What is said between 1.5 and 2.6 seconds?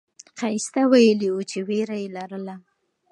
چې ویره یې لرله.